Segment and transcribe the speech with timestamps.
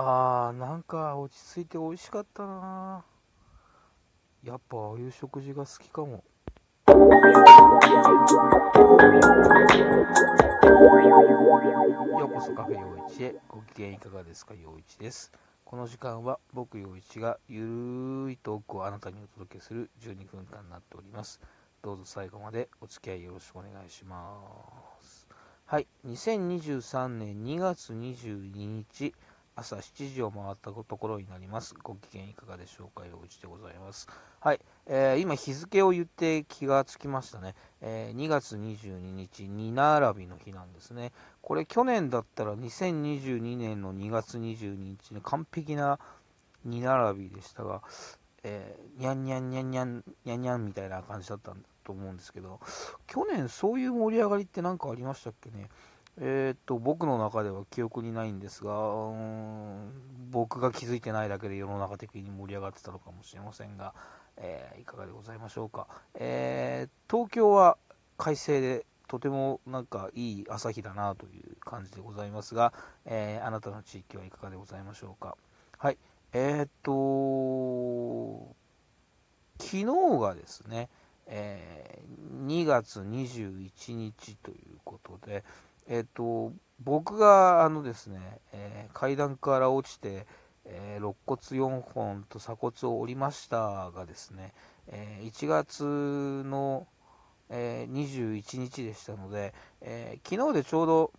[0.00, 3.04] あー、なんか落ち着いて美味しかったな。
[4.44, 6.22] やっぱああいう食事が好きかも。
[12.16, 13.34] ようこそカフェ陽一へ。
[13.48, 14.54] ご機嫌いかがですか？
[14.54, 15.32] 陽一です。
[15.64, 21.40] この時間は僕陽一がゆるいトークをあなたにお届けする12分間になっております。
[21.82, 24.38] どうぞ最後までお付き合いよろしくお願いしま
[25.00, 25.26] す。
[25.66, 25.88] はい。
[26.06, 29.12] 2023年2月22日
[29.58, 31.74] 朝7時を回ったところになります。
[31.82, 34.08] ご機嫌いかがでしょうか、陽一でございます。
[34.38, 37.56] はい、えー、今日付を言って気がつきましたね。
[37.80, 41.10] えー、2月22日、2並びの日なんですね。
[41.42, 45.98] これ去年だったら2022年の2月22日の完璧な
[46.68, 47.82] 2並びでしたが、
[48.44, 52.60] えー、にゃんにゃんにゃんにゃんにゃんにゃんみたいな感じだったと思うんですけど、
[53.08, 55.68] 去年そういう盛り上がりって何かありましたっけね。
[56.20, 58.72] えー、っと、僕の中では記憶にないんですが、
[60.30, 63.94] 僕が気づいてないだけで世の中的に盛り上がってたのかもしれませんが、
[64.36, 65.86] えー、いかがでございましょうか。
[66.14, 67.78] えー、東京は
[68.16, 72.74] 快晴で、とてもなんかいい朝日だなという感じでございますが、
[73.06, 75.36] えあなたの地域はいかがでございましょうか。
[75.78, 75.98] はい。
[76.34, 78.54] えっと、
[79.58, 79.84] 昨日
[80.20, 80.90] がですね、
[81.26, 82.02] え
[82.44, 85.42] 2月21日ということで、
[85.88, 88.20] えっ、と、僕があのですね、
[88.52, 90.26] えー、階段から落ちて、
[90.66, 94.52] えー、肋骨4本と鎖骨を折りましたがですね、
[94.86, 95.82] え、1月
[96.44, 96.86] の、
[97.50, 101.12] え21日でしたので、え昨日でちょうど、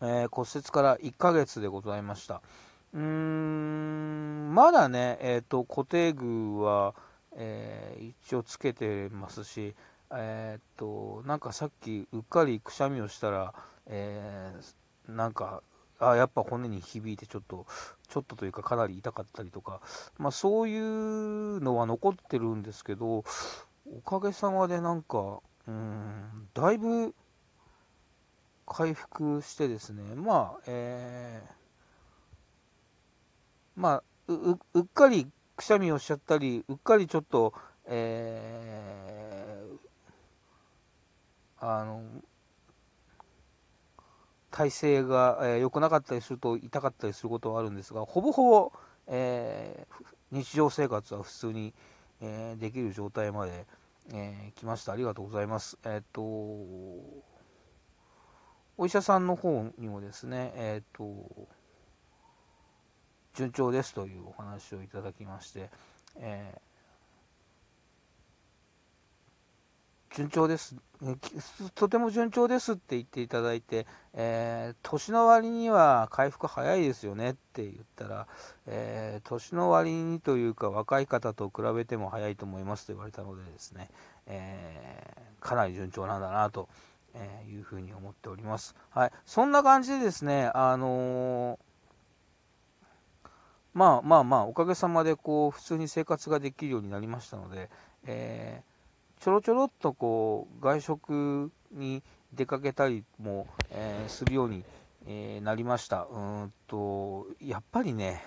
[0.00, 2.40] え骨折から1ヶ月でございました。
[2.94, 6.94] うーん、まだね、えっ、と、固定具は、
[7.32, 9.74] え一応つけてますし、
[10.14, 13.54] えー、っと、なんかさっきうっかりくしゃみをしたら、
[13.86, 15.62] えー、なんか、
[16.00, 17.66] あやっぱ骨に響いてちょっと、
[18.08, 19.80] ちょっとというかかなり痛かったりとか、
[20.16, 23.24] まあそういうのは残ってるんですけど、
[23.86, 27.14] おかげさまでなんか、うん、だいぶ
[28.68, 37.54] 回復してですね、まあ、えー、まあ、ううっかりくしゃみをしちゃったり、うっかりちょっと、
[37.86, 39.47] えー、
[41.60, 42.02] あの
[44.50, 48.72] 体勢が良、えー、くなかったりすると痛かったりすることはあるんですがほぼほぼ、
[49.06, 51.74] えー、日常生活は普通に、
[52.20, 53.66] えー、できる状態まで、
[54.12, 54.92] え来ました。
[54.92, 55.76] ありがとうございます。
[55.84, 57.22] えっ、とお
[58.86, 61.46] 医者さんの方にもですねえっ、と
[63.34, 65.68] 順調ですというお話をいただきまして、
[66.16, 66.67] えー
[70.14, 70.74] 順調です、
[71.74, 78.26] とても順調ですって言っていただいて、えー、年の割には回復早いですよねって言ったら、
[78.66, 83.90] えー、年の割にというか若い方と比べても早いと思いますと言われたのでですね、
[84.26, 86.68] えー、かなり順調なんだなと
[87.48, 88.74] いうふうに思っております。
[88.90, 91.58] はい、そんな感じでですね、あの
[93.74, 97.70] まあまあまあ、おかげさまでこう普通に生活ができるようになりましたので、
[98.04, 98.77] えー
[99.20, 102.02] ちょろちょろっとこう外食に
[102.32, 104.64] 出かけたりも、えー、するように、
[105.06, 106.06] えー、なりました。
[106.10, 108.22] うんとやっぱりね、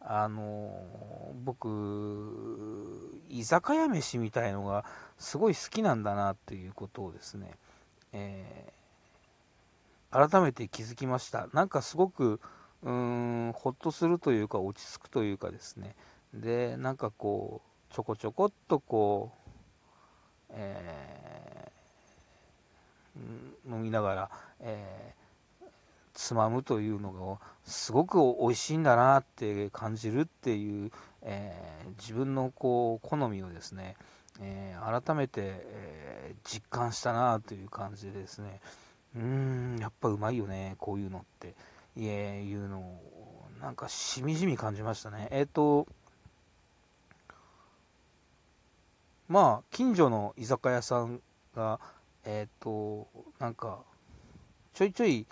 [0.00, 0.70] あの
[1.44, 1.66] 僕、
[3.28, 4.84] 居酒屋飯みたいのが
[5.18, 7.50] すごい好きなんだなっていうことをですね、
[8.12, 11.48] えー、改めて気づきました。
[11.52, 12.40] なんかすごく、
[12.84, 15.96] うーん、ほっとするというか、落ち着くというかですね、
[16.32, 19.45] で、なんかこう、ちょこちょこっとこう、
[20.56, 24.30] えー、飲みながら、
[24.60, 25.66] えー、
[26.14, 30.90] つまむというのがすごく美味しいんだなって感じるっていう、
[31.22, 33.96] えー、自分のこう好みをですね、
[34.40, 38.60] え、改めて、え、実感したなという感じでですね
[39.14, 41.54] うーんやっぱうまいよねこういうのって。
[41.98, 45.28] いうのをなんかしみじみ感じましたね。
[45.30, 45.86] えっ、と
[49.28, 51.20] まあ、近所の居酒屋さん
[51.54, 51.80] が、
[52.24, 53.08] えっ、と、
[53.38, 53.80] なんか、
[54.72, 55.26] ちょいちょい、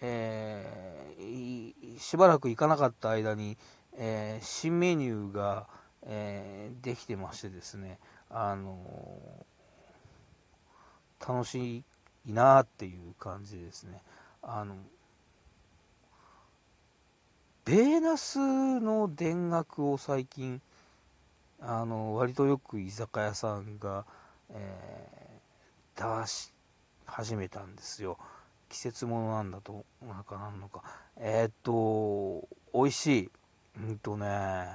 [0.00, 3.56] えー、しばらく行かなかった間に、
[3.96, 5.66] えー、新メニューが、
[6.02, 7.98] えー、できてましてですね、
[8.30, 8.78] あの
[11.26, 11.84] 楽し
[12.26, 14.02] いなっていう感じですね。
[14.42, 14.76] あの、
[17.64, 18.38] ベーナス
[18.80, 20.60] の田楽を最近、
[21.68, 24.04] あの割とよく居酒屋さんが、
[24.50, 26.52] えー、出し
[27.04, 28.18] 始めたんですよ。
[28.68, 30.82] 季節ものなんだとなんかなんのか。
[31.16, 33.30] えー、っと美味しい。
[33.78, 34.66] うんとね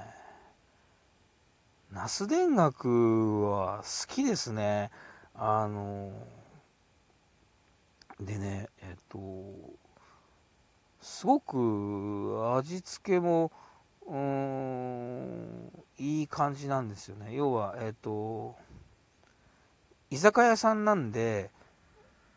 [1.92, 4.92] ナス田楽は好きですね。
[5.34, 6.12] あの
[8.20, 9.18] でねえっと
[11.00, 13.54] すごく味付けも
[14.12, 17.34] うーんいい感じなんですよね。
[17.34, 18.56] 要はえっと
[20.10, 21.50] 居酒屋さんなんで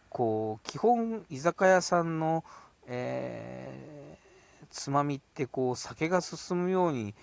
[0.09, 2.45] こう基本居酒屋さんの、
[2.87, 7.15] えー、つまみってこう酒が進むように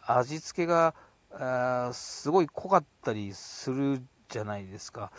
[0.00, 0.94] 味付けが
[1.32, 4.00] あすごい濃かったりする
[4.30, 5.12] じゃないですか。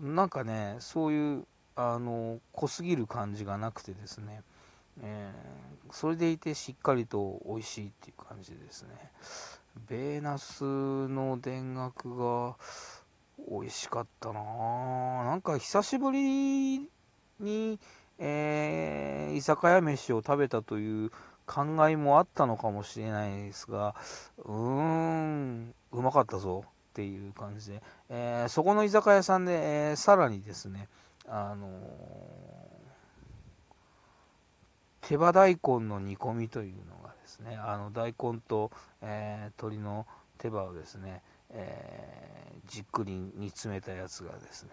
[0.00, 1.46] なんかねそういう
[1.76, 4.42] あの濃すぎる感じがなくてですね、
[5.02, 8.88] えー、それでいてしっかりと美味しいっていう感じですね。
[9.88, 12.56] ベーナスの田楽が
[13.48, 14.42] 美味しかったな。
[15.24, 16.88] なんか久しぶり
[17.38, 17.78] に、
[18.18, 21.10] えー、居酒屋飯を食べたという
[21.46, 23.96] 考えもあったのかもしれないですが
[24.38, 30.86] うーんうまかったぞっていう感じで、えー、そこの居酒屋さんで、えー、さらにですね
[31.28, 31.68] あの
[35.10, 38.70] 手羽大根の煮込みというのがですねあの大根と、
[39.02, 40.06] え鶏の
[40.38, 41.20] 手羽をですね
[41.52, 44.70] えー、じっくり煮詰めたやつがですね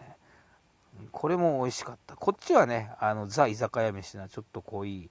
[1.11, 2.15] これも美味しかった。
[2.15, 5.09] こっちはねあのザ居酒屋飯なちょっと濃い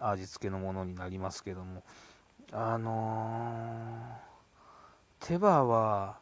[0.00, 1.82] 味付けのものになりますけども
[2.50, 6.16] あのー、手羽は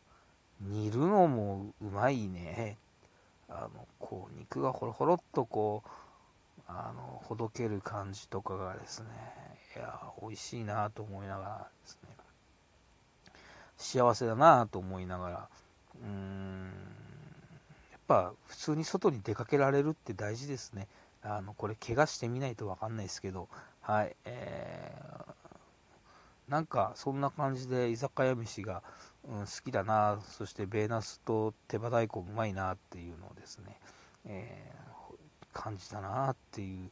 [0.60, 2.78] 煮るのもうまいね。
[3.48, 5.88] あのこう肉がほろほろっとこう
[6.70, 9.06] あのほどける感じとかがですね
[9.76, 12.10] いや美味しいなと思いながらですね。
[13.76, 15.48] 幸せだなと思いながら
[16.02, 16.70] うん
[17.90, 20.86] やっぱ普通に外に出かけられるって大事ですね。
[21.22, 23.48] あのこれ怪我してみないと分かんないですけど
[23.82, 28.82] はいえー、なんかそんな感じで居酒屋飯が、
[29.28, 33.78] うん、好きだなそしてベーナスと手羽大根うまいなっていうのをですね、
[34.26, 34.99] えー、
[35.52, 36.90] 感じたなっていう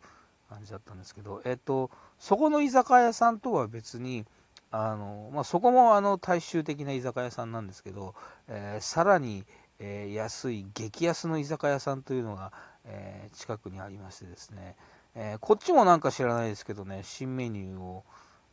[0.49, 4.25] 感じだったんですけどえっ、とそこの居酒屋さんとは別に
[4.71, 8.15] あのまあ、そこもあの大衆的な居酒屋さんなんですけど、
[8.49, 9.45] えー、さらに、
[9.79, 12.53] えー、安い激安の居酒屋さんというのが、
[12.85, 14.77] えー、近くにありましてですね、
[15.15, 18.05] えこっちもなんか知らないですけどね新メニューを、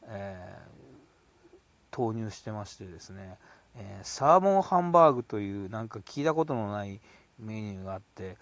[0.07, 0.57] え
[1.91, 3.37] 投入してましてですね、
[3.75, 7.01] えサーモンハンバーグというなんか聞いたことのない
[7.39, 8.37] メニューがあって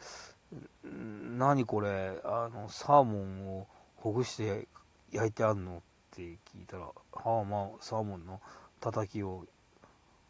[0.84, 2.22] 何これ？
[2.24, 3.68] あのサーモンを
[3.98, 4.68] ほぐして
[5.12, 6.28] 焼いてあんのって聞
[6.62, 6.94] いたら、は
[7.42, 8.40] あまあ、サーモンの
[8.80, 9.46] たたきを、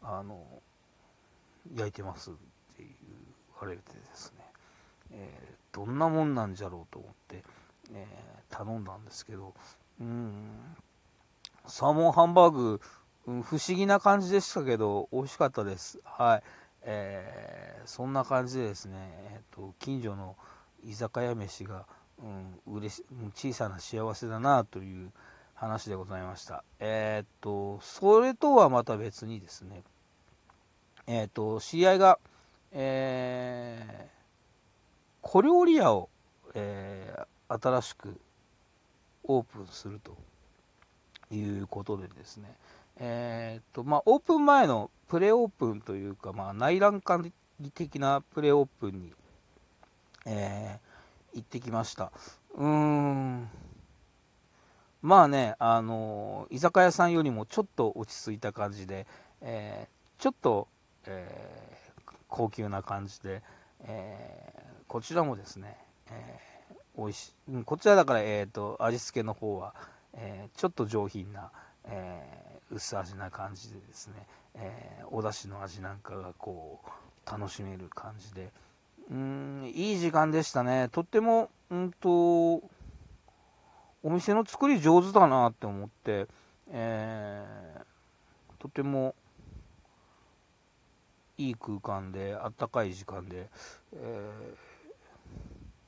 [0.02, 0.44] あの、
[1.74, 2.38] 焼いてますって
[2.78, 2.86] 言
[3.60, 4.44] われてですね、
[5.12, 7.42] えー、どんなもんなんじゃろうと思って、
[7.92, 9.54] えー、頼んだんですけど、
[10.00, 10.76] うん、
[11.66, 12.80] サーモンハンバーグ、
[13.26, 16.00] うん、不思議な感じでしたけど、美味しかったです。
[16.04, 16.42] はい。
[16.84, 18.94] えー、そんな感じでですね、
[19.32, 20.36] えーと、近所の
[20.84, 21.86] 居酒屋飯が、
[22.22, 22.26] う
[22.70, 23.04] ん、嬉し
[23.34, 25.10] 小さな幸せだなという、
[25.54, 26.64] 話でございました。
[26.80, 29.82] えー、っと、それとはまた別にですね、
[31.06, 32.18] えー、っと、知り合いが、
[32.72, 34.08] えー、
[35.22, 36.08] 小料理屋を、
[36.54, 38.20] えー、新しく
[39.22, 40.16] オープンすると
[41.32, 42.52] いうことでですね、
[42.96, 47.32] えー、と、まあ、オープン前のプレオープンというか、まあ、内覧会
[47.74, 49.12] 的なプレオープンに、
[50.26, 52.12] えー、行ってきました。
[52.54, 53.48] うーん、
[55.02, 59.06] まあね、あの居酒屋さんよりもちょっと落ち着いた感じで、
[59.40, 60.68] えー、ちょっと、
[61.06, 61.28] え、
[62.28, 63.42] 高級な感じで、
[63.80, 64.52] え、
[64.86, 65.76] こちらもですね、
[66.10, 69.74] えー、美味しい、こちらだから、えーと、味付けの方は、
[70.16, 71.50] えちょっと上品な、
[71.84, 78.50] え薄味な感じでですね、えお出汁の味なんかがこう楽しめる感じで、
[79.10, 80.88] うん、いい時間でしたね。
[80.90, 82.10] とっても、うんと、
[84.02, 86.26] お店の作り上手だなって思って、
[86.70, 89.14] えー、とても
[91.36, 93.48] いい空間であったかい時間で、
[93.94, 94.30] え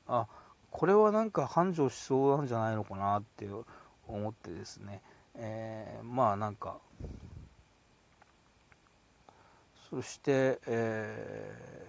[0.07, 0.27] ー、あ
[0.71, 3.47] これはなんか繁盛しそうなんじゃないのかなって
[4.07, 5.01] 思ってですね、
[5.37, 6.77] えー、まあなんか
[9.89, 11.83] そして、え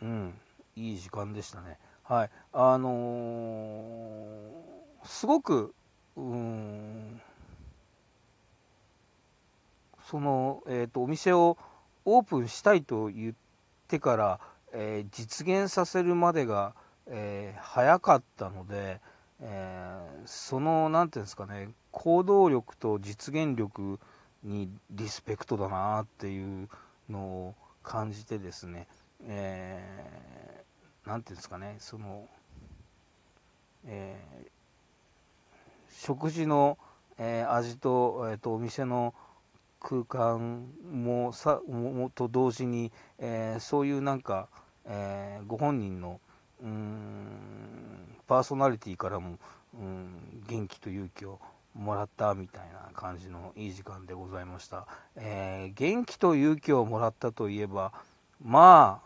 [0.00, 0.34] ー、うん
[0.76, 1.78] いい時間でしたね。
[2.04, 2.30] はい。
[2.52, 5.74] あのー、すごく
[6.16, 7.20] うん
[10.08, 11.56] その、えーと、お店を
[12.04, 13.34] オープンしたいと言っ
[13.88, 14.40] てから、
[14.72, 16.74] えー、実現させるまでが
[17.06, 19.00] えー、早かったので、
[19.46, 24.00] えー、その、なんていうんですかね、行動力と実現力
[24.42, 26.68] にリスペクトだなっていう
[27.10, 28.86] のを感じてですね、
[29.26, 32.26] えー、ていうんですかね、その、
[33.84, 34.48] えー、
[35.90, 36.78] 食事の、
[37.18, 39.12] えー、味と,、えーと、お店の
[39.78, 44.48] 空間もさもと同時に、えー、そういうなんか、
[44.86, 46.18] えー、ご本人の
[46.62, 47.93] うん
[48.26, 49.38] パーソナリティからも
[49.74, 51.40] うん元気と勇気を
[51.74, 57.92] もらったみたいな感じのいい時間でございました、えー、元気と勇気をもらったといえば
[58.42, 59.00] ま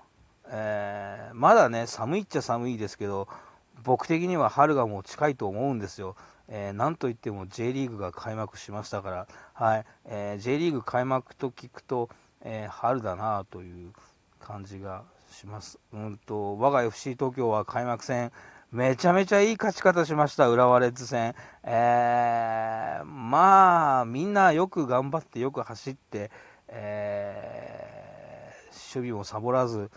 [0.44, 3.28] あ、えー、まだね寒いっちゃ寒いですけど
[3.84, 6.16] 僕的には春がもう近いと思うんですよ。
[6.48, 12.08] えー、なんといっても J リーグが開幕しましたから、はいえー、J リーグ開幕と聞くと、
[12.40, 13.92] えー、春だなという
[14.40, 15.78] 感じがします。
[15.92, 18.32] うんと我が FC 東京は開幕戦、
[18.70, 21.34] めちゃめちゃいい勝ち方しました、浦和レッズ戦。
[21.64, 26.30] えー、まあ、みんなよく頑張って、よく走って、
[26.68, 29.90] えー、守備もサボらず、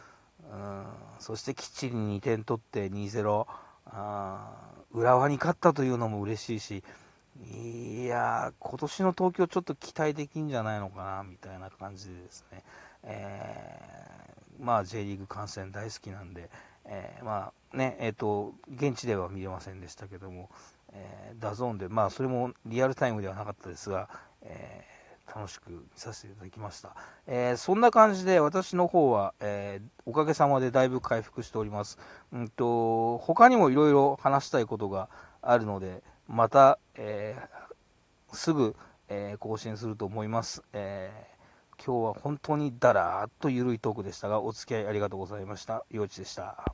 [0.50, 0.86] うん、
[1.20, 3.46] そしてきっちり2点取って2-0。
[3.88, 4.54] あ
[4.94, 6.84] 浦和に勝ったというのも嬉しいし、
[7.54, 12.64] いや今年の東京ちょっと期待できんじゃないのかな、みたいな感じでですね、
[13.04, 16.50] えー、まあ J リーグ観戦大好きなんで、
[16.94, 20.50] えー、まあね、えっ、ー、と、現地では見れませんでしたけども、
[20.92, 24.10] えー、 DAZN で、まあそれもリアルタイムではなかったですが、
[24.42, 24.84] え
[25.34, 26.94] 楽しく見させていただきました。
[27.28, 31.98] え、そんな感じで私の方は、えー、おかげさまでだいぶ回復しております。
[32.34, 35.08] うんと、他にもいろいろ話したいことが
[35.42, 38.76] あるので、また、えー、すぐ、
[39.08, 40.64] え更新すると思います。
[40.74, 41.12] え
[41.84, 45.84] 今日は本当にだらーっとゆるいトークでしたが、お付き合いありがとうございました。
[45.90, 46.74] 陽一でした。